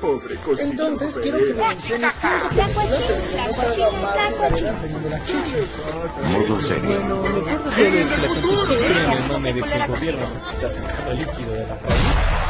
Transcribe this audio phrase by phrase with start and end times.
[0.00, 0.70] Pobre cosita.
[0.70, 3.90] Entonces quiero que me menciones cinco películas en no salga
[4.38, 5.22] Gareda enseñando las
[6.62, 7.00] serio.
[7.00, 9.62] Bueno, lo peor de todo es que la gente sí cree en el mame de
[9.62, 12.44] que el gobierno necesita sacar líquido de la radio.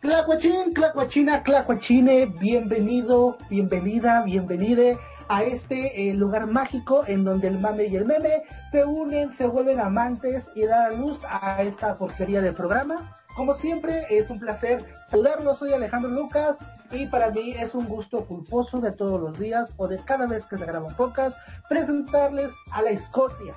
[0.00, 4.98] Clacuachín, clacuachina, clacuachine, bienvenido, bienvenida, bienvenide
[5.28, 9.46] a este eh, lugar mágico en donde el mame y el meme se unen, se
[9.46, 13.14] vuelven amantes y dan luz a esta porquería del programa.
[13.36, 16.56] Como siempre, es un placer saludarlos, soy Alejandro Lucas
[16.90, 20.46] y para mí es un gusto culposo de todos los días o de cada vez
[20.46, 21.36] que se graba un podcast
[21.68, 23.54] presentarles a la escoria,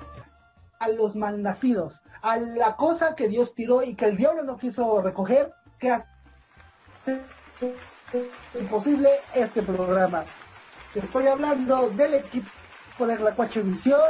[0.78, 5.00] a los malnacidos, a la cosa que Dios tiró y que el diablo no quiso
[5.00, 6.06] recoger, que hace
[8.60, 10.24] imposible este programa.
[10.94, 14.00] Estoy hablando del equipo de la Visión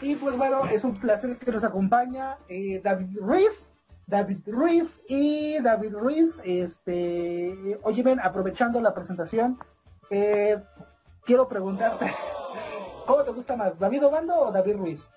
[0.00, 3.66] y pues bueno, es un placer que nos acompaña eh, David Ruiz,
[4.06, 9.58] David Ruiz y David Ruiz, este, oye ven, aprovechando la presentación,
[10.10, 10.58] eh,
[11.24, 12.14] quiero preguntarte,
[13.06, 15.10] ¿cómo te gusta más, David Obando o David Ruiz?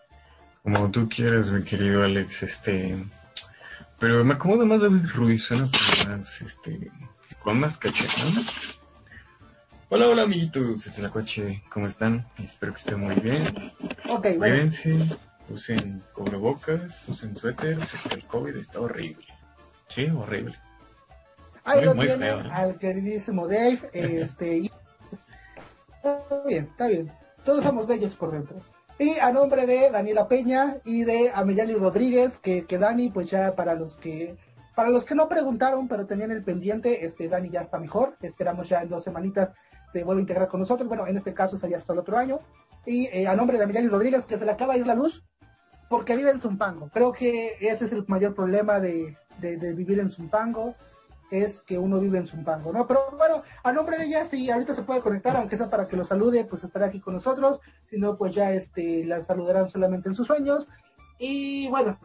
[0.63, 3.05] Como tú quieras, mi querido Alex, este...
[3.99, 6.91] Pero me acomoda más David Ruiz, suena como más, este...
[7.41, 8.76] Con más caché, ¿no?
[9.89, 12.25] Hola, hola, amiguitos de la coche, ¿cómo están?
[12.37, 13.43] Espero que estén muy bien.
[14.09, 15.17] Ok, bueno, Cuídense,
[15.49, 19.25] usen cubrebocas, usen suéter, porque el COVID está horrible.
[19.87, 20.55] Sí, horrible.
[21.63, 22.53] ahí muy, lo muy tienen feo, ¿no?
[22.53, 24.71] al queridísimo Dave, este, y-
[25.95, 27.11] está bien, está bien,
[27.45, 28.57] todos somos bellos por dentro.
[28.99, 33.55] Y a nombre de Daniela Peña y de Ameyali Rodríguez, que, que Dani, pues ya
[33.55, 34.35] para los que
[34.75, 38.15] para los que no preguntaron, pero tenían el pendiente, este Dani ya está mejor.
[38.21, 39.51] Esperamos ya en dos semanitas
[39.97, 40.87] se vuelva a integrar con nosotros.
[40.87, 42.39] Bueno, en este caso sería hasta el otro año.
[42.85, 45.23] Y eh, a nombre de Ameyali Rodríguez, que se le acaba de ir la luz,
[45.89, 46.89] porque vive en Zumpango.
[46.93, 50.75] Creo que ese es el mayor problema de, de- de vivir en Zumpango,
[51.31, 52.87] es que uno vive en Zumpango, ¿no?
[52.87, 55.97] Pero bueno, a nombre de ella, si ahorita se puede conectar, aunque sea para que
[55.97, 57.59] lo salude, pues estará aquí con nosotros.
[57.85, 60.67] Si no, pues ya este, la saludarán solamente en sus sueños.
[61.19, 61.99] Y bueno,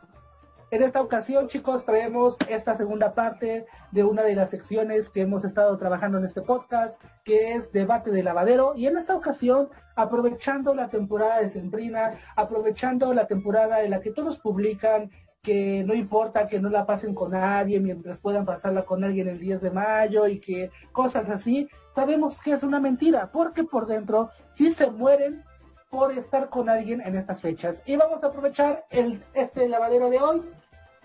[0.73, 5.45] en esta ocasión, chicos, traemos esta segunda parte de una de las secciones que hemos
[5.45, 8.73] estado trabajando en este podcast, que es debate de lavadero.
[8.75, 14.13] Y en esta ocasión, aprovechando la temporada de Sembrina, aprovechando la temporada en la que
[14.13, 15.11] todos publican
[15.43, 19.41] que no importa que no la pasen con nadie mientras puedan pasarla con alguien el
[19.41, 24.31] 10 de mayo y que cosas así, sabemos que es una mentira, porque por dentro
[24.55, 25.45] sí se mueren
[25.93, 27.83] por estar con alguien en estas fechas.
[27.85, 30.41] Y vamos a aprovechar el, este lavadero de hoy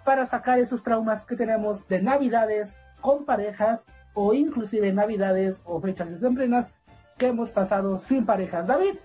[0.05, 3.83] para sacar esos traumas que tenemos de navidades con parejas
[4.13, 6.69] o inclusive navidades o fechas decembrinas
[7.17, 8.65] que hemos pasado sin parejas.
[8.65, 8.95] David,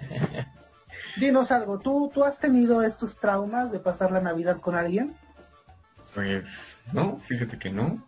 [1.20, 5.14] dinos algo, ¿tú, ¿tú has tenido estos traumas de pasar la Navidad con alguien?
[6.12, 8.04] Pues no, fíjate que no.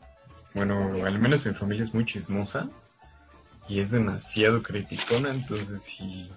[0.55, 2.69] Bueno, al menos mi familia es muy chismosa
[3.69, 6.29] y es demasiado criticona, entonces si,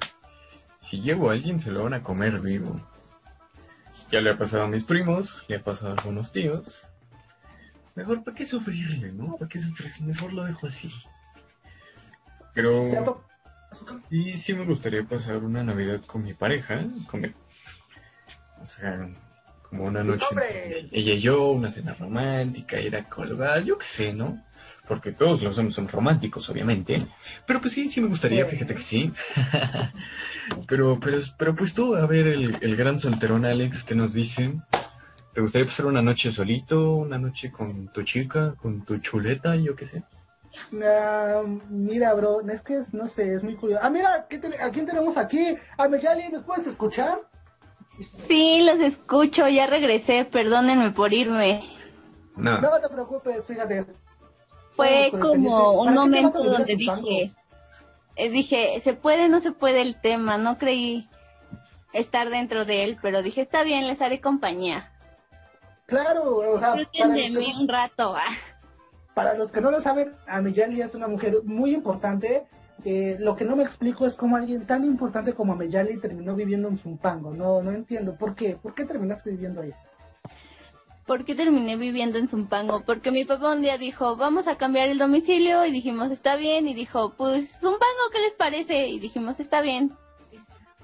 [0.90, 2.80] si llevo a alguien se lo van a comer vivo.
[4.12, 6.88] Ya le ha pasado a mis primos, le ha pasado a algunos tíos.
[7.96, 9.36] Mejor, ¿para qué sufrirle, no?
[9.38, 10.06] ¿Para qué sufrirle?
[10.06, 10.92] Mejor lo dejo así.
[12.54, 13.24] Pero ¿Cierto?
[14.38, 17.34] sí, me gustaría pasar una Navidad con mi pareja, con mi-
[18.62, 19.10] o sea,
[19.64, 20.28] como una noche
[20.92, 24.45] ella y yo, una cena romántica, ir a colgar, yo qué sé, ¿no?
[24.88, 27.06] Porque todos los hombres son románticos, obviamente.
[27.48, 28.52] Pero pues sí, sí me gustaría, Sí.
[28.52, 29.12] fíjate que sí.
[30.68, 34.54] pero, pero, pero pues tú, a ver, el, el gran solterón Alex, ¿qué nos dice?
[35.34, 39.76] ¿Te gustaría pasar una noche solito, una noche con tu chica, con tu chuleta, yo
[39.76, 40.04] qué sé?
[40.84, 43.82] Ah, mira, bro, es que es, no sé, es muy curioso.
[43.84, 45.58] Ah, mira, ¿qué te- ¿a quién tenemos aquí?
[45.78, 47.20] A Meyali, ¿nos puedes escuchar?
[48.28, 51.64] Sí, los escucho, ya regresé, perdónenme por irme.
[52.38, 53.86] No, No te preocupes, fíjate.
[54.76, 57.36] Fue como un ¿Para qué te vas a momento donde dije,
[58.16, 61.08] eh, dije, se puede, no se puede el tema, no creí
[61.94, 64.92] estar dentro de él, pero dije, está bien, les haré compañía.
[65.86, 68.16] Claro, o sea, Disfruten de mí un rato.
[68.18, 68.24] ah.
[69.14, 72.46] para los que no lo saben, Ameyali es una mujer muy importante.
[72.84, 76.68] Eh, lo que no me explico es cómo alguien tan importante como Ameyali terminó viviendo
[76.68, 77.34] en Zumpango.
[77.34, 78.16] No, no entiendo.
[78.16, 78.58] ¿Por qué?
[78.62, 79.74] ¿Por qué terminaste viviendo ahí?
[81.06, 82.82] ¿Por qué terminé viviendo en Zumpango?
[82.82, 86.68] Porque mi papá un día dijo, vamos a cambiar el domicilio y dijimos, está bien.
[86.68, 88.88] Y dijo, pues Zumpango, ¿qué les parece?
[88.88, 89.94] Y dijimos, está bien.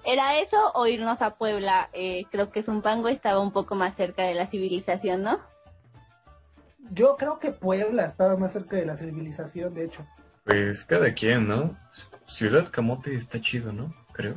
[0.04, 1.90] ¿Era eso o irnos a Puebla?
[1.94, 5.40] Eh, creo que Zumpango estaba un poco más cerca de la civilización, ¿no?
[6.92, 10.06] Yo creo que Puebla estaba más cerca de la civilización, de hecho.
[10.44, 11.78] pues cada quien, ¿no?
[12.28, 13.94] Ciudad Camote está chido, ¿no?
[14.14, 14.36] Creo.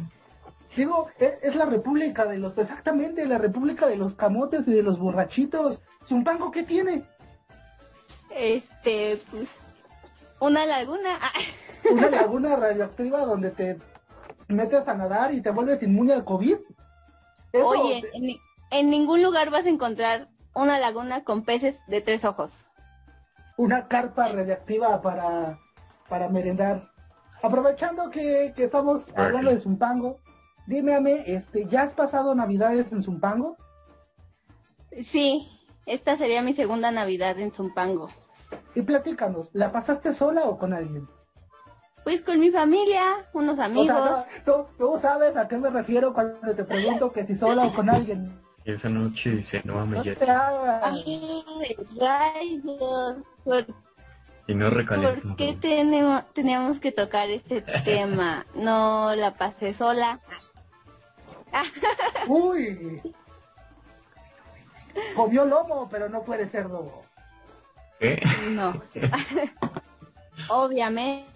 [0.76, 4.82] Digo, e- es, la república de los, exactamente, la república de los camotes y de
[4.82, 5.80] los borrachitos.
[6.08, 7.04] ¿Zumpango qué tiene?
[8.30, 9.48] Este, pues,
[10.40, 11.18] una laguna.
[11.90, 13.78] Una laguna radioactiva donde te
[14.48, 16.56] metes a nadar y te vuelves inmune al COVID.
[17.52, 18.40] Eso, Oye, en, ni-
[18.70, 22.50] en ningún lugar vas a encontrar una laguna con peces de tres ojos.
[23.58, 25.58] una carpa radiactiva para,
[26.08, 26.90] para merendar.
[27.42, 30.20] Aprovechando que, que estamos hablando de Zumpango,
[30.66, 33.56] dime, Ame, este, ¿ya has pasado Navidades en Zumpango?
[35.10, 35.48] Sí,
[35.86, 38.10] esta sería mi segunda Navidad en Zumpango.
[38.74, 41.08] Y platícanos, ¿la pasaste sola o con alguien?
[42.04, 43.02] Pues con mi familia,
[43.32, 43.86] unos O amigos.
[43.86, 47.64] sea, no, tú, tú sabes a qué me refiero cuando te pregunto que si sola
[47.66, 48.40] o con alguien.
[48.64, 50.16] Esa noche a No Miyagi.
[50.16, 50.82] te hagas.
[50.84, 53.66] Ay, rayos, ¿por,
[54.46, 55.28] Y no recalentó.
[55.28, 58.46] por qué tenemos, teníamos que tocar este tema?
[58.54, 60.20] No la pasé sola.
[62.26, 63.00] Uy.
[65.14, 67.02] Comió lomo, pero no puede cerdo.
[67.98, 68.20] ¿Qué?
[68.50, 68.80] No.
[70.48, 71.26] Obviamente.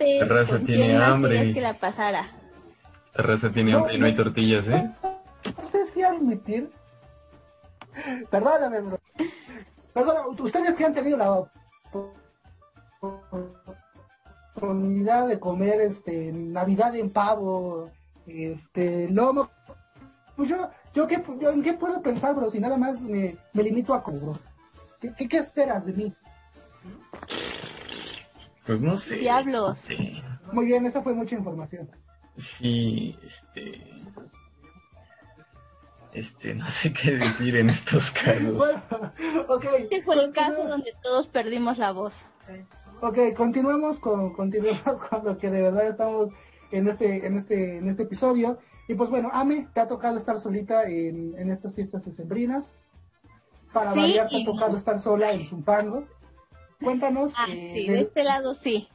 [0.00, 1.52] La raza ¿con tiene hambre.
[1.52, 2.30] que la pasara?
[3.06, 4.90] Esta raza tiene hambre y no hay tortillas, ¿eh?
[5.44, 6.70] No sé si admitir.
[8.30, 8.98] Perdóname, bro.
[9.92, 11.48] Perdón, ustedes que han tenido la
[14.54, 17.90] oportunidad de comer este Navidad en pavo,
[18.26, 19.50] este lomo.
[20.36, 23.62] Pues yo, yo, qué, yo en qué puedo pensar, bro, si nada más me, me
[23.62, 24.38] limito a comer, bro.
[25.00, 26.14] ¿Qué, qué, qué esperas de mí?
[28.66, 29.16] Pues no sé.
[29.16, 29.76] Diablos.
[30.52, 31.90] Muy bien, esa fue mucha información.
[32.38, 34.02] sí, este...
[36.12, 38.54] Este, no sé qué decir en estos casos.
[38.54, 38.82] Bueno.
[39.78, 42.12] Este fue el caso donde todos perdimos la voz.
[43.00, 46.28] Ok, continuemos con, continuemos con lo que de verdad estamos
[46.72, 48.58] en este, en este, en este episodio.
[48.88, 52.72] Y pues bueno, Ame, te ha tocado estar solita en, en estas fiestas decembrinas.
[53.72, 54.76] Para Sí, variar, te ha tocado no.
[54.78, 56.04] estar sola en Zumpango.
[56.82, 58.88] Cuéntanos Ah, eh, sí, de, de este lado sí.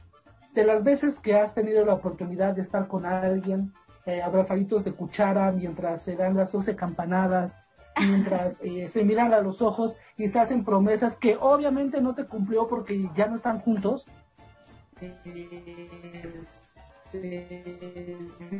[0.54, 3.72] de las veces que has tenido la oportunidad de estar con alguien,
[4.06, 7.56] eh, abrazaditos de cuchara, mientras se dan las 12 campanadas,
[8.00, 12.26] mientras eh, se miran a los ojos y se hacen promesas que obviamente no te
[12.26, 14.06] cumplió porque ya no están juntos.
[15.00, 16.40] Eh,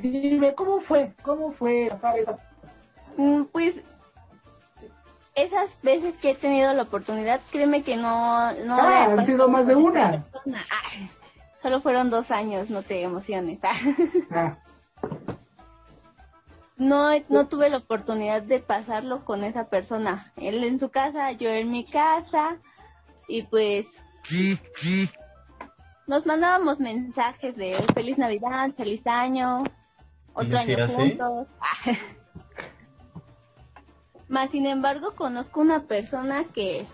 [0.03, 1.13] dime, ¿cómo fue?
[1.23, 2.39] ¿Cómo fue pasar esas
[3.17, 3.75] Mm, Pues
[5.35, 8.53] esas veces que he tenido la oportunidad, créeme que no...
[8.65, 10.25] no Ah, han sido más de una.
[10.35, 11.09] Ah,
[11.63, 13.59] solo fueron dos años, no te emociones.
[14.31, 14.57] Ah,
[16.77, 20.33] No, no tuve la oportunidad de pasarlo con esa persona.
[20.37, 22.57] Él en su casa, yo en mi casa.
[23.29, 23.87] Y pues
[26.09, 29.63] nos mandábamos mensajes de feliz Navidad, feliz año,
[30.33, 30.95] otro ¿No se año hace?
[30.97, 31.47] juntos.
[34.29, 36.87] Más sin embargo, conozco una persona que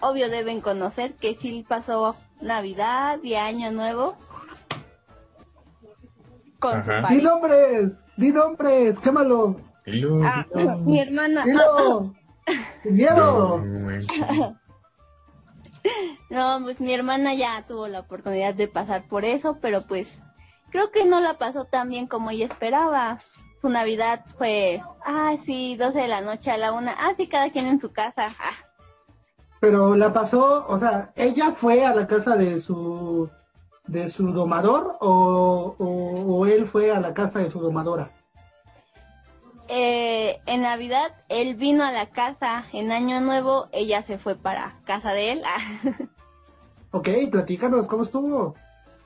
[0.00, 4.16] obvio deben conocer que sí pasó Navidad y Año Nuevo
[6.58, 10.46] con su di nombres, di nombres, quémalo, Dilo, Ah,
[10.84, 11.44] mi hermana.
[11.44, 12.14] dilo,
[12.84, 13.64] miedo.
[16.30, 20.08] No, pues mi hermana ya tuvo la oportunidad de pasar por eso, pero pues
[20.70, 23.20] creo que no la pasó tan bien como ella esperaba.
[23.60, 27.50] Su Navidad fue, ah, sí, 12 de la noche a la una, ah, sí, cada
[27.50, 28.34] quien en su casa.
[28.38, 28.52] Ah,
[29.60, 33.28] Pero la pasó, o sea, ella fue a la casa de su
[33.86, 38.12] de su domador o, o él fue a la casa de su domadora.
[39.70, 44.80] Eh, en Navidad él vino a la casa, en Año Nuevo ella se fue para
[44.84, 45.42] casa de él.
[46.92, 48.56] Ok, platícanos, ¿cómo estuvo?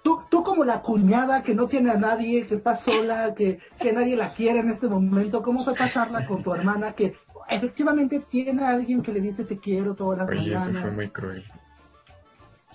[0.03, 3.93] Tú, tú como la cuñada que no tiene a nadie, que está sola, que, que
[3.93, 7.15] nadie la quiere en este momento, ¿cómo fue pasarla con tu hermana que
[7.51, 10.95] efectivamente tiene a alguien que le dice te quiero todas las Oye, eso fue mañanas?
[10.95, 11.45] muy cruel.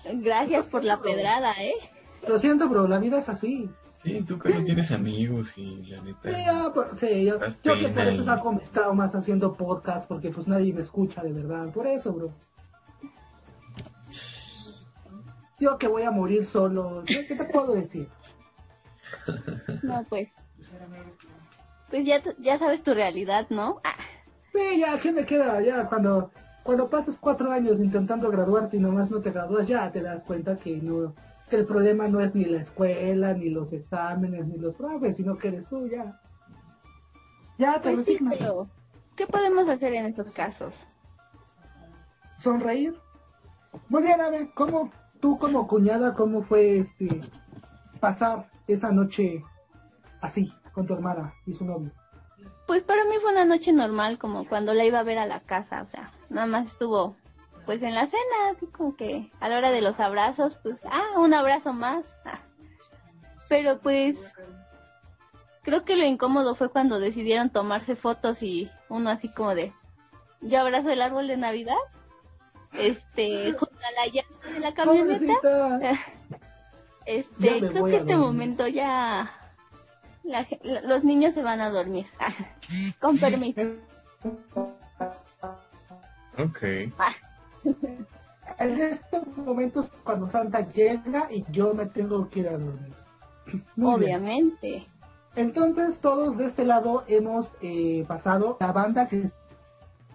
[0.04, 1.74] Gracias por la pedrada, ¿eh?
[2.28, 3.68] Lo siento, bro, la vida es así.
[4.02, 6.30] Sí, tú que no tienes amigos y la Sí, neta...
[6.66, 10.46] ah, por- sí, yo, yo que por eso saco estado más haciendo podcast, porque pues
[10.48, 11.70] nadie me escucha de verdad.
[11.70, 12.32] Por eso, bro.
[15.58, 17.02] Yo que voy a morir solo.
[17.06, 18.08] ¿Qué, qué te puedo decir?
[19.82, 20.28] No, pues.
[21.90, 23.80] Pues ya, ya sabes tu realidad, ¿no?
[23.84, 23.96] Ah,
[24.52, 25.60] Sí, ya, ¿qué me queda?
[25.60, 26.30] Ya, cuando,
[26.62, 30.56] cuando pasas cuatro años intentando graduarte y nomás no te gradúas, ya te das cuenta
[30.58, 31.14] que no,
[31.50, 35.36] que el problema no es ni la escuela, ni los exámenes, ni los profes, sino
[35.36, 36.18] que eres tú, ya.
[37.58, 38.68] Ya te pues sí, pero
[39.16, 40.72] ¿qué podemos hacer en esos casos?
[42.38, 42.96] Sonreír.
[43.88, 44.90] Muy bien, a ver, ¿cómo,
[45.20, 47.20] tú como cuñada, cómo fue este
[47.98, 49.44] pasar esa noche
[50.22, 51.90] así, con tu hermana y su novio?
[52.66, 55.40] Pues para mí fue una noche normal, como cuando la iba a ver a la
[55.40, 57.16] casa, o sea, nada más estuvo
[57.70, 61.20] pues en la cena, así como que a la hora de los abrazos, pues, ah,
[61.20, 62.02] un abrazo más.
[62.24, 62.40] ah.
[63.48, 64.16] Pero pues
[65.62, 69.72] creo que lo incómodo fue cuando decidieron tomarse fotos y uno así como de,
[70.40, 71.76] yo abrazo el árbol de Navidad,
[72.72, 76.00] este, junto a la llanta de la camioneta.
[77.06, 79.32] Este, creo que este momento ya
[80.22, 80.46] la
[80.84, 82.06] los niños se van a dormir.
[83.00, 83.62] Con permiso.
[86.38, 86.92] Ok.
[88.58, 92.92] En estos momentos cuando Santa llega y yo me tengo que ir a dormir.
[93.76, 94.16] Muy bien.
[94.22, 94.86] Obviamente.
[95.36, 99.30] Entonces todos de este lado hemos eh, pasado la banda que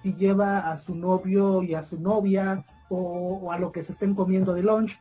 [0.04, 3.94] si lleva a su novio y a su novia o, o a lo que se
[3.94, 5.00] estén comiendo de lunch.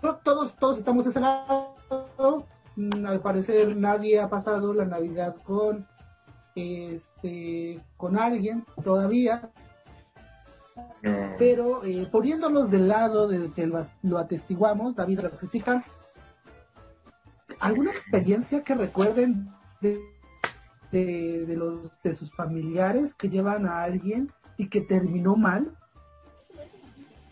[0.00, 1.74] To- Todos, todos estamos de ese lado.
[2.76, 5.86] Mm, Al parecer nadie ha pasado la Navidad con
[6.56, 9.50] este con alguien todavía,
[11.02, 11.36] No.
[11.38, 15.84] pero eh, poniéndolos del lado del que lo, lo atestiguamos, David rectifica,
[17.60, 19.48] ¿alguna experiencia que recuerden
[19.80, 20.00] de,
[20.90, 25.76] de, de los de sus familiares que llevan a alguien y que terminó mal?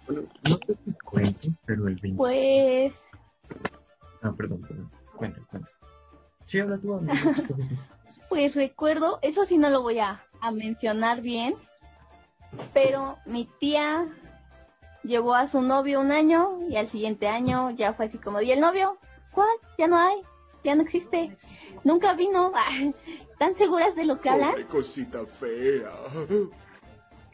[0.06, 2.16] Bueno, no sé si cuento, pero el 20...
[2.18, 2.92] Pues
[4.22, 4.90] Ah, perdón, perdón.
[5.16, 5.68] Cuenta, cuenta.
[6.46, 7.12] Sí, habla tú, habla
[7.49, 7.56] tú.
[8.28, 11.54] Pues recuerdo, eso sí no lo voy a, a mencionar bien,
[12.73, 14.06] pero mi tía
[15.02, 18.52] llevó a su novio un año y al siguiente año ya fue así como, ¿y
[18.52, 18.99] el novio?
[19.32, 19.49] ¿Cuál?
[19.78, 20.23] Ya no hay,
[20.62, 21.37] ya no existe,
[21.85, 22.52] nunca vino.
[23.32, 24.50] ¿Están seguras de lo que hablan?
[24.52, 25.90] Pobre cosita fea.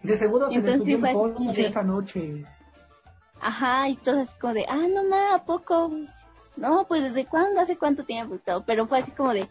[0.03, 2.45] De seguro se le Entonces subió como ponche de- esa noche.
[3.41, 5.93] Ajá, y todo así como de, ah, no ma, ¿a poco?
[6.57, 7.61] No, pues ¿desde cuándo?
[7.61, 8.37] ¿Hace cuánto tiempo?
[8.67, 9.49] Pero fue así como de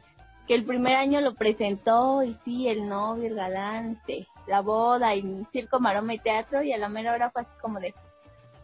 [0.48, 5.14] que el primer año lo presentó y sí, el novio, el galán, este, la boda
[5.14, 7.94] y circo, maroma y teatro y a la mera hora fue así como de,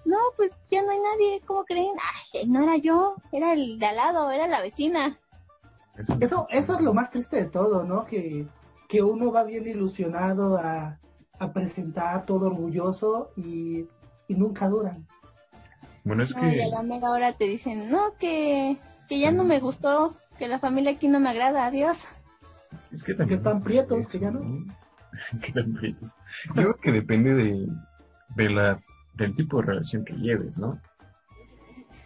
[0.05, 1.93] no, pues ya no hay nadie, ¿cómo creen?
[2.33, 5.19] Ay, no era yo, era el de al lado, era la vecina.
[6.19, 8.05] Eso, eso es lo más triste de todo, ¿no?
[8.05, 8.47] Que,
[8.87, 10.97] que uno va bien ilusionado a,
[11.39, 13.85] a presentar todo orgulloso y,
[14.27, 15.05] y nunca duran.
[16.03, 16.63] Bueno, es No, y que...
[16.63, 20.59] a la mera hora te dicen, no, que, que ya no me gustó, que la
[20.59, 21.97] familia aquí no me agrada, adiós.
[22.91, 23.39] Es que también...
[23.39, 24.65] Que tan prietos, que ya no.
[25.41, 26.15] que tan prietos.
[26.47, 27.67] Yo creo que depende de,
[28.35, 28.79] de la,
[29.13, 30.79] del tipo de relación que lleves, ¿no?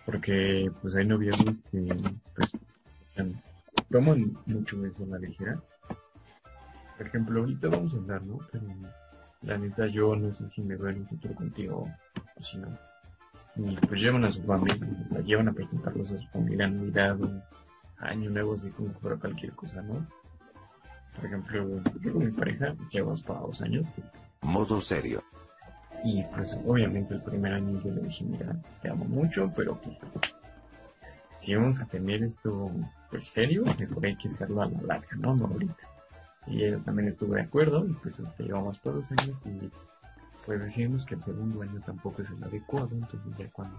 [0.05, 1.93] Porque pues hay noviazgos que
[2.33, 2.51] pues
[3.89, 5.61] toman mucho eso a la ligera.
[6.97, 8.39] Por ejemplo, ahorita vamos a hablar, ¿no?
[8.51, 8.65] Pero
[9.41, 11.89] la neta yo no sé si me veo en un futuro contigo
[12.35, 12.77] o si no.
[13.55, 17.21] Y pues llevan a su familia, la llevan a presentarlos a su familia en Navidad
[17.21, 17.41] o
[17.99, 20.05] Año Nuevo, así como si fuera cualquier cosa, ¿no?
[21.15, 23.85] Por ejemplo, yo con mi pareja llevamos para dos años
[24.41, 25.23] Modo serio.
[26.03, 29.97] y pues obviamente el primer año yo le dije, mira, te amo mucho, pero pues
[31.41, 32.69] si vamos a tener esto
[33.09, 35.35] pues serio, mejor hay que hacerlo a la larga, ¿no?
[35.35, 35.75] No ahorita.
[36.45, 39.71] Y ella también estuvo de acuerdo y pues hasta llevamos todos los años y
[40.45, 43.77] pues decimos que el segundo año tampoco es el adecuado, entonces ya cuando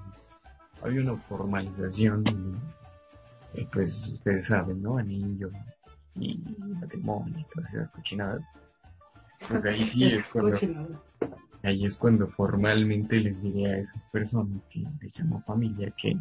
[0.82, 2.25] hay una formalización
[3.54, 4.98] y, y, pues ustedes saben, ¿no?
[4.98, 5.50] Anillo
[6.14, 6.42] y
[6.80, 8.42] matrimonio y todas esas cochinadas.
[9.48, 10.58] Pues ahí sí es cuando.
[11.62, 16.16] Ahí es cuando formalmente les diré a esas personas que les llamo familia que,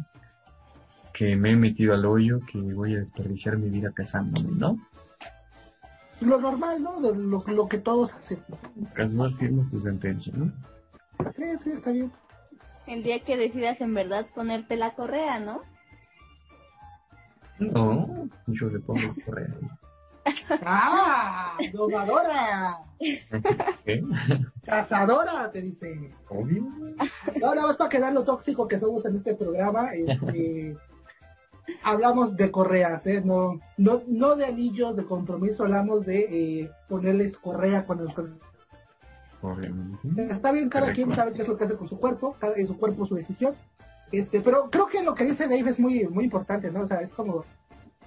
[1.12, 4.78] que me he metido al hoyo, que voy a desperdiciar mi vida casándome, ¿no?
[6.20, 7.00] Lo normal, ¿no?
[7.00, 8.40] De lo, lo que todos hacen.
[8.94, 10.52] Casual firmas tu sentencia, ¿no?
[11.36, 12.10] Sí, sí, está bien.
[12.88, 15.62] El día que decidas en verdad ponerte la correa, ¿no?
[17.58, 19.54] No, yo le pongo correa.
[20.64, 21.56] ¡Ah!
[21.72, 22.78] ¡Domadora!
[23.84, 24.04] ¿Qué?
[24.64, 25.50] ¡Cazadora!
[25.50, 26.12] Te dice.
[26.28, 26.62] Obvio.
[27.40, 29.94] No, nada más para que vean lo tóxico que somos en este programa.
[29.94, 30.76] este,
[31.82, 33.22] hablamos de correas, ¿eh?
[33.24, 38.06] No, no, no de anillos de compromiso, hablamos de eh, ponerles correa cuando
[39.40, 40.32] Obviamente.
[40.32, 41.04] Está bien, cada Correcto.
[41.04, 43.54] quien sabe qué es lo que hace con su cuerpo, cada su cuerpo su decisión.
[44.10, 46.82] Este, pero creo que lo que dice Dave es muy, muy importante, ¿no?
[46.82, 47.44] O sea, es como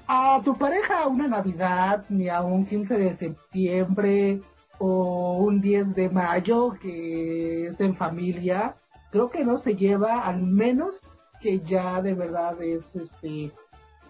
[0.07, 4.41] a tu pareja una Navidad, ni a un 15 de septiembre
[4.79, 8.75] o un 10 de mayo que es en familia,
[9.11, 11.01] creo que no se lleva al menos
[11.39, 13.51] que ya de verdad es este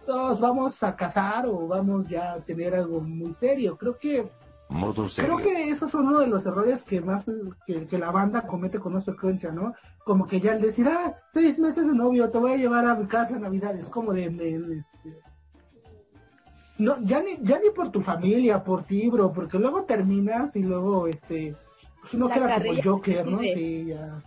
[0.08, 3.78] nos vamos a casar o vamos ya a tener algo muy serio.
[3.78, 4.28] Creo que
[4.70, 5.36] Modo serio.
[5.36, 7.26] Creo que esos son uno de los errores que más
[7.66, 9.74] que, que la banda comete con más frecuencia, ¿no?
[10.06, 12.96] Como que ya al decir, ah, seis meses de novio, te voy a llevar a
[12.96, 14.30] mi casa a Navidad, es como de...
[14.30, 14.86] me- me-
[16.80, 20.64] No, ya ni, ya ni por tu familia, por ti, bro, porque luego terminas y
[20.64, 21.56] luego, este,
[22.02, 23.38] pues uno La queda como el Joker, ¿no?
[23.54, 24.24] Sí, ya.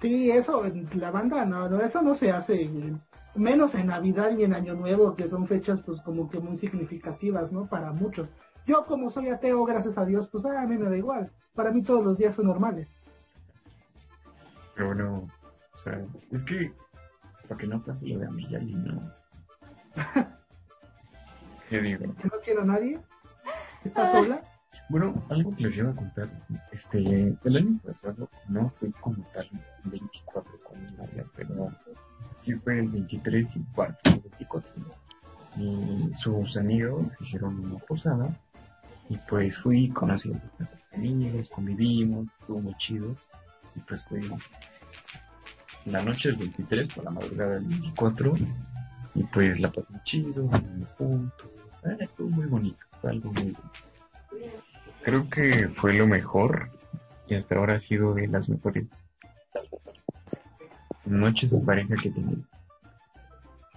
[0.00, 2.96] Sí, eso, en la banda, no, no, eso no se hace, y
[3.34, 7.50] menos en Navidad y en Año Nuevo, que son fechas, pues, como que muy significativas,
[7.50, 7.66] ¿no?
[7.66, 8.28] Para muchos.
[8.66, 11.32] Yo, como soy ateo, gracias a Dios, pues, ah, a mí me da igual.
[11.54, 12.88] Para mí todos los días son normales.
[14.74, 15.28] Pero bueno,
[15.74, 16.72] o sea, es que,
[17.48, 19.12] para que no pase lo de Amiyali, ¿no?
[21.68, 22.06] ¿Qué digo?
[22.06, 23.00] No quiero a nadie.
[23.84, 24.42] ¿Estás sola?
[24.88, 26.28] Bueno, algo que les iba a contar,
[26.72, 26.98] este,
[27.42, 29.48] el año pasado no fue como tal
[29.84, 31.70] 24 con mi novia, pero
[32.42, 34.70] sí fue el 23 y cuarto, el 24.
[35.56, 38.36] Y sus amigos hicieron una posada
[39.08, 43.16] y pues fui, conocí a los amigos, convivimos, estuvo muy chido
[43.74, 44.20] y pues fue
[45.86, 48.34] la noche del 23 por la madrugada del 24
[49.14, 50.48] y pues la pasé chido,
[50.98, 51.50] juntos,
[51.84, 53.62] eh, estuvo muy bonito, fue algo muy bonito.
[55.02, 56.70] Creo que fue lo mejor
[57.28, 58.86] y hasta ahora ha sido de las mejores
[61.04, 62.42] noches de pareja que he tenido.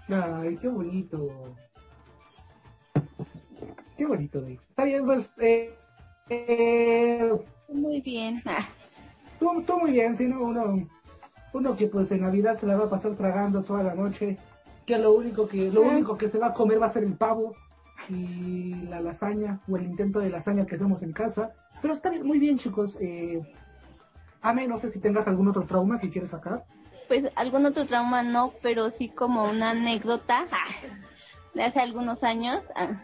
[0.08, 1.56] Ay, qué bonito.
[3.98, 4.46] Qué bonito.
[4.48, 5.74] Está bien, pues, eh,
[6.30, 7.32] eh,
[7.68, 8.42] Muy bien.
[9.40, 10.88] Tú, tú muy bien, sino uno,
[11.54, 14.38] uno que pues en Navidad se la va a pasar tragando toda la noche,
[14.86, 17.14] que lo único que, lo único que se va a comer va a ser el
[17.14, 17.56] pavo
[18.10, 21.54] y la lasaña, o el intento de lasaña que hacemos en casa.
[21.82, 22.98] Pero está bien, muy bien, chicos.
[23.00, 23.42] Eh,
[24.42, 26.66] Ame, no sé si tengas algún otro trauma que quieres sacar.
[27.08, 30.96] Pues algún otro trauma no, pero sí como una anécdota ah,
[31.54, 32.62] de hace algunos años.
[32.76, 33.04] ah,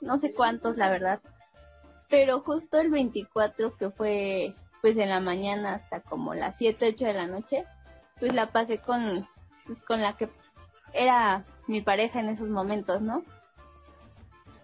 [0.00, 1.20] no sé cuántos, la verdad.
[2.08, 7.04] Pero justo el 24 que fue pues en la mañana hasta como las 7, 8
[7.04, 7.64] de la noche,
[8.18, 9.28] pues la pasé con,
[9.66, 10.28] pues, con la que
[10.92, 13.22] era mi pareja en esos momentos, ¿no?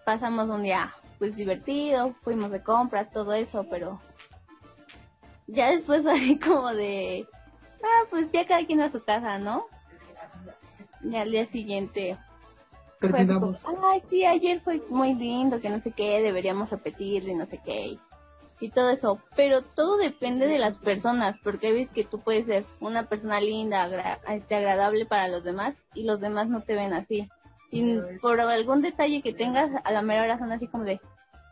[0.05, 3.99] Pasamos un día pues divertido, fuimos de compras, todo eso, pero
[5.47, 7.27] ya después así como de,
[7.83, 9.65] ah, pues ya cada quien a su casa, ¿no?
[11.03, 12.17] Y al día siguiente
[12.99, 17.35] fue como, ay, sí, ayer fue muy lindo, que no sé qué, deberíamos repetirlo y
[17.35, 17.97] no sé qué.
[18.59, 19.19] Y, todo eso.
[19.35, 23.83] Pero todo depende de las personas, porque ves que tú puedes ser una persona linda,
[23.83, 27.29] agra- este, agradable para los demás y los demás no te ven así.
[27.69, 30.99] Y por algún detalle que tengas, a la mera hora son así como de,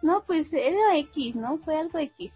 [0.01, 1.57] no, pues era X, ¿no?
[1.57, 2.31] Fue algo X.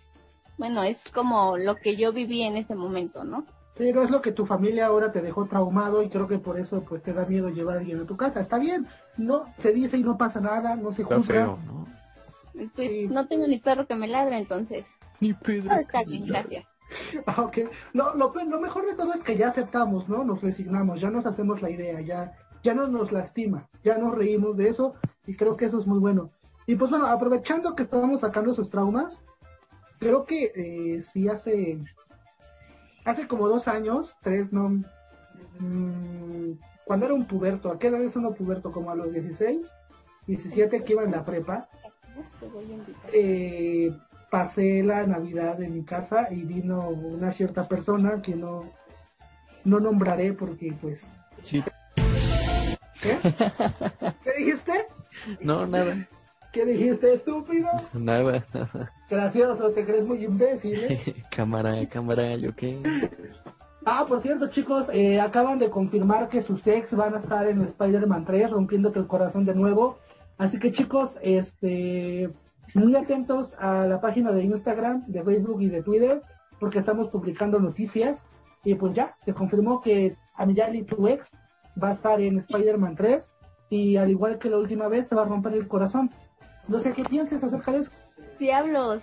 [0.57, 3.45] Bueno, es como lo que yo viví en ese momento, ¿no?
[3.75, 6.81] Pero es lo que tu familia ahora te dejó traumado y creo que por eso
[6.81, 8.41] pues te da miedo llevar a alguien a tu casa.
[8.41, 11.33] Está bien, no se dice y no pasa nada, no se Está juzga.
[11.33, 11.78] feo, ¿no?
[12.75, 13.07] Pues Sí.
[13.07, 14.85] no tengo ni perro que me ladre, entonces
[15.19, 15.69] Ni Pedro.
[15.69, 16.65] todo está bien, gracias.
[17.27, 17.57] Ah, ok.
[17.93, 20.23] Lo, pe- lo mejor de todo es que ya aceptamos, ¿no?
[20.23, 24.57] Nos resignamos, ya nos hacemos la idea, ya, ya no nos lastima, ya nos reímos
[24.57, 24.95] de eso
[25.27, 26.31] y creo que eso es muy bueno.
[26.65, 29.23] Y pues bueno, aprovechando que estábamos sacando sus traumas,
[29.99, 31.79] creo que eh, sí hace,
[33.05, 34.81] hace como dos años, tres, no,
[35.59, 36.51] mm,
[36.85, 38.71] cuando era un puberto, ¿a qué edad es uno puberto?
[38.71, 39.71] Como a los 16,
[40.25, 41.69] 17 que iba en la prepa,
[42.39, 43.11] Te voy a invitar.
[43.13, 43.91] eh,
[44.29, 48.65] pasé la Navidad en mi casa y vino una cierta persona que no,
[49.63, 51.05] no nombraré porque pues...
[51.41, 51.63] Sí.
[53.01, 53.17] ¿Qué?
[54.23, 54.87] ¿Qué dijiste?
[55.41, 56.07] No, nada.
[56.51, 57.69] ¿Qué dijiste, estúpido?
[57.93, 58.91] Nada, nada.
[59.09, 61.23] Gracioso, te crees muy imbécil, ¿eh?
[61.31, 62.81] cámara, cámara, yo qué.
[63.85, 67.61] Ah, por cierto, chicos, eh, acaban de confirmar que sus ex van a estar en
[67.61, 69.99] Spider-Man 3, rompiéndote el corazón de nuevo.
[70.39, 72.29] Así que, chicos, este,
[72.73, 76.21] muy atentos a la página de Instagram, de Facebook y de Twitter,
[76.61, 78.23] porque estamos publicando noticias.
[78.63, 81.31] Y pues ya, se confirmó que Amiyali, tu ex,
[81.81, 83.29] va a estar en Spider-Man 3.
[83.69, 86.09] Y al igual que la última vez, te va a romper el corazón.
[86.69, 87.91] No sé qué pienses acerca de eso.
[88.39, 89.01] Diablos.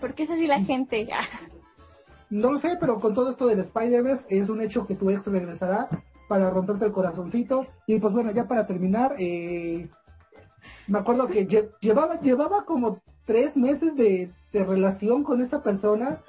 [0.00, 1.08] ¿Por qué es así la gente?
[2.28, 5.24] No lo sé, pero con todo esto del Spider-Verse es un hecho que tu ex
[5.28, 5.88] regresará
[6.28, 7.66] para romperte el corazoncito.
[7.86, 9.88] Y pues bueno, ya para terminar, eh,
[10.86, 16.22] me acuerdo que lle- llevaba, llevaba como tres meses de, de relación con esta persona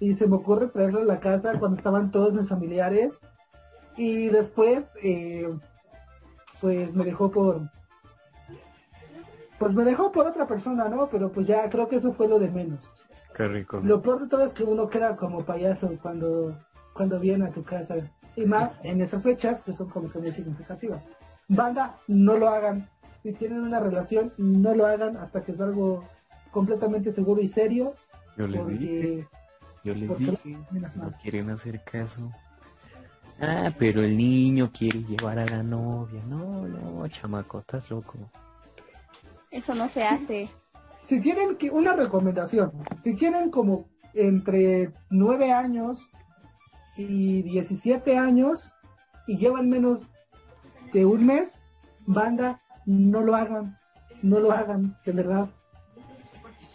[0.00, 3.18] y se me ocurre traerla a la casa cuando estaban todos mis familiares.
[3.96, 5.48] Y después, eh,
[6.60, 7.60] pues me dejó por...
[9.58, 11.08] Pues me dejó por otra persona, ¿no?
[11.08, 12.90] Pero pues ya creo que eso fue lo de menos.
[13.36, 13.80] Qué rico.
[13.82, 16.56] Lo peor de todo es que uno queda como payaso cuando,
[16.92, 17.96] cuando viene a tu casa.
[18.36, 21.02] Y más en esas fechas que son como que muy significativas.
[21.48, 22.88] Banda, no lo hagan.
[23.22, 26.04] Si tienen una relación, no lo hagan hasta que es algo
[26.50, 27.94] completamente seguro y serio.
[28.36, 29.28] Yo les dije, Porque,
[29.84, 30.58] yo les porque dije,
[30.96, 32.30] no quieren hacer caso.
[33.40, 36.22] Ah, pero el niño quiere llevar a la novia.
[36.28, 38.14] No, no, chamaco, estás loco.
[39.50, 40.48] Eso no se hace.
[41.04, 46.08] Si tienen que, una recomendación, si tienen como entre 9 años
[46.96, 48.70] y 17 años
[49.26, 50.00] y llevan menos
[50.92, 51.52] de un mes,
[52.06, 53.78] banda, no lo hagan,
[54.22, 55.48] no lo hagan, de verdad.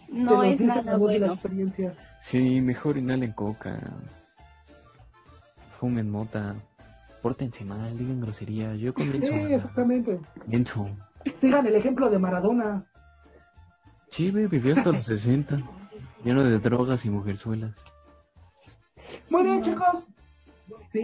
[0.09, 1.25] No es nada de la bueno.
[1.27, 1.93] experiencia.
[2.21, 3.79] Sí, mejor inhalen coca.
[5.79, 6.55] Fumen mota.
[7.21, 8.75] Pórtense mal, digan grosería.
[8.75, 9.33] Yo Sí, comienzo.
[9.55, 10.19] exactamente.
[10.43, 10.89] Comienzo.
[11.41, 12.85] Sigan el ejemplo de Maradona.
[14.09, 15.59] Sí, vivió hasta los 60.
[16.23, 17.71] Lleno de drogas y mujerzuelas.
[19.29, 20.05] Muy bien, chicos.
[20.91, 20.99] Sí,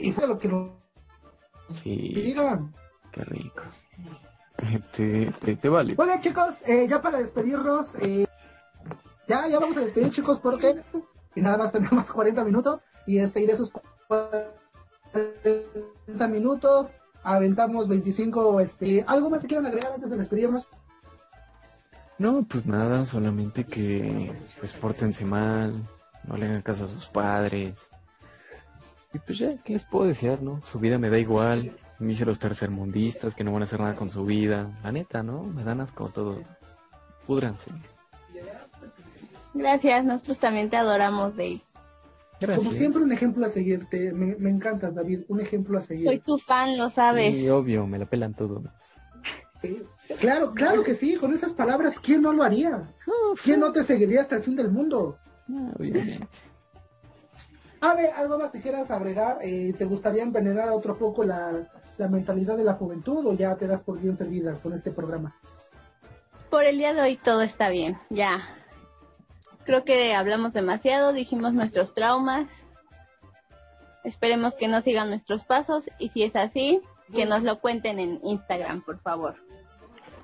[0.00, 0.70] y, y fue lo que nos
[1.82, 2.72] Sí, digan.
[3.12, 3.62] qué rico.
[4.72, 5.94] Este, te, te vale.
[5.96, 8.26] Muy bien, chicos, eh, ya para despedirnos, eh,
[9.28, 10.82] ya, ya vamos a despedir, chicos, porque
[11.34, 13.72] y nada más tenemos 40 minutos y este y de esos
[14.08, 16.88] 40 minutos
[17.22, 20.66] aventamos 25, este, ¿algo más que quieran agregar antes de despedirnos?
[22.18, 25.88] No, pues nada, solamente que pues pórtense mal,
[26.28, 27.88] no le hagan caso a sus padres.
[29.14, 30.60] Y pues ya, ¿qué les puedo desear, no?
[30.64, 34.10] Su vida me da igual, mis los tercermundistas que no van a hacer nada con
[34.10, 34.78] su vida.
[34.82, 35.42] La neta, ¿no?
[35.42, 36.38] Me dan asco todos.
[37.26, 37.70] Púdranse.
[39.54, 41.62] Gracias, nosotros también te adoramos, Dave.
[42.40, 42.58] Gracias.
[42.58, 44.12] Como siempre, un ejemplo a seguirte.
[44.12, 46.06] Me, me encantas, David, un ejemplo a seguir.
[46.06, 47.34] Soy tu fan, lo sabes.
[47.34, 48.62] Sí, obvio, me la pelan todos.
[49.60, 49.82] Sí.
[50.20, 52.94] Claro, claro que sí, con esas palabras, ¿quién no lo haría?
[53.42, 55.18] ¿Quién no te seguiría hasta el fin del mundo?
[55.50, 56.28] Ah, obviamente.
[57.80, 62.08] A ver, algo más que quieras agregar, eh, ¿te gustaría envenenar otro poco la, la
[62.08, 65.36] mentalidad de la juventud o ya te das por bien servida con este programa?
[66.50, 68.40] Por el día de hoy todo está bien, ya.
[69.64, 72.48] Creo que hablamos demasiado, dijimos nuestros traumas.
[74.02, 76.82] Esperemos que no sigan nuestros pasos y si es así,
[77.12, 79.36] que nos lo cuenten en Instagram, por favor.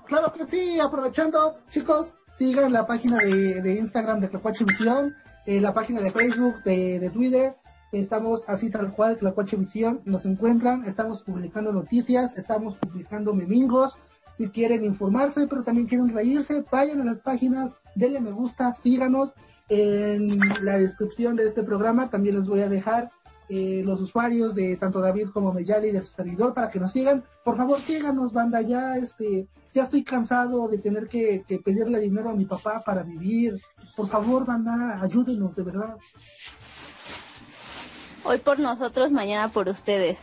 [0.07, 5.15] Claro que sí, aprovechando, chicos, sigan la página de, de Instagram de Tlacuache Visión,
[5.47, 7.57] eh, la página de Facebook, de, de Twitter,
[7.93, 13.99] estamos así tal cual, Tlacuache Visión, nos encuentran, estamos publicando noticias, estamos publicando memingos,
[14.37, 19.33] si quieren informarse, pero también quieren reírse, vayan a las páginas, denle me gusta, síganos,
[19.69, 23.11] en la descripción de este programa también les voy a dejar
[23.49, 27.25] eh, los usuarios de tanto David como Meyali de su servidor para que nos sigan.
[27.45, 32.31] Por favor, síganos, banda, ya este, ya estoy cansado de tener que, que pedirle dinero
[32.31, 33.61] a mi papá para vivir.
[33.97, 35.97] Por favor, banda, ayúdenos, de verdad.
[38.25, 40.17] Hoy por nosotros, mañana por ustedes.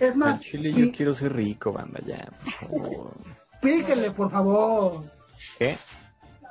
[0.00, 3.14] Es Al más, chile sí, yo quiero ser rico, banda, ya, por favor.
[3.60, 5.04] píquenle, por favor.
[5.58, 5.76] ¿Qué?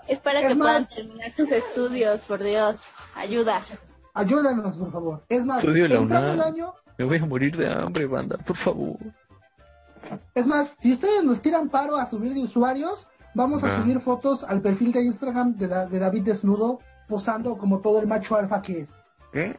[0.07, 2.75] Es para Es que más- puedan terminar sus estudios, por Dios.
[3.15, 3.63] Ayuda.
[4.13, 5.23] Ayúdanos, por favor.
[5.29, 6.41] Es más, Estudio la UNAM.
[6.41, 8.97] año, Me voy a morir de hambre, banda, por favor.
[10.33, 14.43] Es más, si ustedes nos tiran paro a subir de usuarios, vamos a subir fotos
[14.43, 18.61] al perfil de Instagram de, Da- de David desnudo, posando como todo el macho alfa
[18.61, 18.89] que es.
[19.31, 19.57] ¿Qué?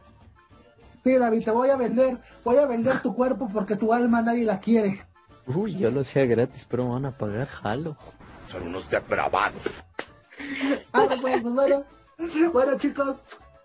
[1.03, 4.43] Sí, David, te voy a vender, voy a vender tu cuerpo porque tu alma nadie
[4.45, 5.03] la quiere.
[5.47, 7.97] Uy, yo lo hacía gratis, pero me van a pagar, jalo.
[8.47, 9.83] Son unos depravados.
[10.93, 11.83] Ah, pues, pues, bueno,
[12.53, 13.17] bueno chicos,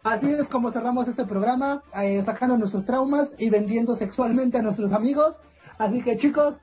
[0.06, 4.92] así es como cerramos este programa, eh, sacando nuestros traumas y vendiendo sexualmente a nuestros
[4.92, 5.40] amigos.
[5.78, 6.54] Así que chicos,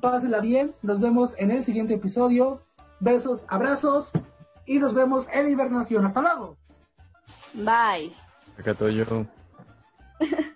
[0.00, 2.62] pásenla bien, nos vemos en el siguiente episodio.
[3.00, 4.10] Besos, abrazos
[4.66, 6.04] y nos vemos en la hibernación.
[6.04, 6.56] Hasta luego.
[7.54, 8.14] Bye.
[8.58, 9.04] Acá estoy yo.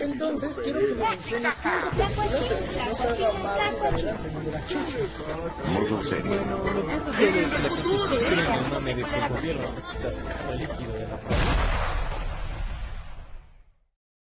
[0.00, 4.66] Entonces quiero que me menciones cinco películas en las que no salga Marco enseñando las
[4.66, 5.10] chichis.
[5.72, 6.24] Modo serio.
[6.26, 9.28] Bueno, lo que es que la gente sí cree en el mame de que el
[9.28, 11.75] gobierno necesita sacar el líquido de la ropa.